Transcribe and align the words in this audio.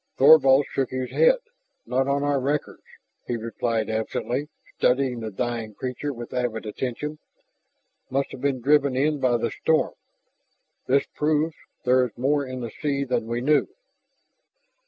Thorvald 0.17 0.65
shook 0.71 0.89
his 0.89 1.11
head. 1.11 1.37
"Not 1.85 2.07
on 2.07 2.23
our 2.23 2.39
records," 2.39 2.81
he 3.27 3.37
replied 3.37 3.87
absently, 3.87 4.49
studying 4.75 5.19
the 5.19 5.29
dying 5.29 5.75
creature 5.75 6.11
with 6.11 6.33
avid 6.33 6.65
attention. 6.65 7.19
"Must 8.09 8.31
have 8.31 8.41
been 8.41 8.61
driven 8.61 8.95
in 8.95 9.19
by 9.19 9.37
the 9.37 9.51
storm. 9.51 9.93
This 10.87 11.05
proves 11.13 11.53
there 11.85 12.03
is 12.03 12.17
more 12.17 12.43
in 12.47 12.61
the 12.61 12.71
sea 12.71 13.03
then 13.03 13.27
we 13.27 13.41
knew!" 13.41 13.67